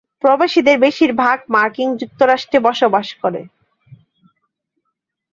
প্রবাসীদের 0.23 0.77
বেশির 0.79 1.11
ভাগই 1.21 1.45
মার্কিন 1.53 1.89
যুক্তরাষ্ট্রে 2.01 2.57
বাস 2.95 3.09
করে। 3.21 3.41